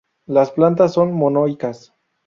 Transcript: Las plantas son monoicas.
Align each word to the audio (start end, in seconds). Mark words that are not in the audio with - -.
Las 0.25 0.49
plantas 0.49 0.93
son 0.93 1.13
monoicas. 1.13 1.93